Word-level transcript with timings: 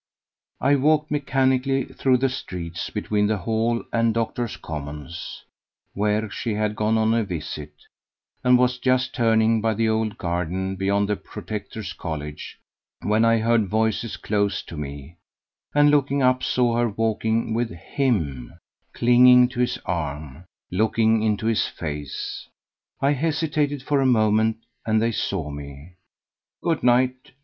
I 0.59 0.77
walked 0.77 1.11
mechanically 1.11 1.85
through 1.85 2.17
the 2.17 2.27
streets 2.27 2.89
between 2.89 3.27
the 3.27 3.37
Hall 3.37 3.83
and 3.93 4.15
Doctors' 4.15 4.57
Commons, 4.57 5.43
where 5.93 6.27
she 6.27 6.55
had 6.55 6.75
gone 6.75 6.97
on 6.97 7.13
a 7.13 7.23
visit, 7.23 7.71
and 8.43 8.57
was 8.57 8.79
just 8.79 9.13
turning 9.13 9.61
by 9.61 9.75
the 9.75 9.87
old 9.87 10.17
garden 10.17 10.75
beyond 10.75 11.07
the 11.07 11.15
Proctors' 11.15 11.93
College 11.93 12.57
when 13.03 13.23
I 13.23 13.37
heard 13.37 13.67
voices 13.67 14.17
close 14.17 14.63
to 14.63 14.75
me, 14.75 15.17
and 15.75 15.91
looking 15.91 16.23
up, 16.23 16.41
saw 16.41 16.77
her 16.77 16.89
walking 16.89 17.53
with 17.53 17.69
him, 17.69 18.55
clinging 18.95 19.49
to 19.49 19.59
his 19.59 19.77
arm, 19.85 20.45
looking 20.71 21.21
into 21.21 21.45
his 21.45 21.67
face. 21.67 22.47
I 23.01 23.11
hesitated 23.11 23.83
for 23.83 24.01
a 24.01 24.07
moment, 24.07 24.65
and 24.83 24.99
they 24.99 25.11
saw 25.11 25.51
me. 25.51 25.97
"Good 26.63 26.81
night!" 26.81 27.33